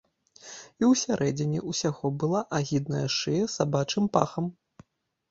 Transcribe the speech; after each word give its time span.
І 0.27 0.83
ў 0.85 0.93
сярэдзіне 1.01 1.59
ўсяго 1.73 2.09
была 2.23 2.41
агідная 2.59 3.03
шыя 3.17 3.43
з 3.47 3.53
сабачым 3.59 4.09
пахам. 4.17 4.49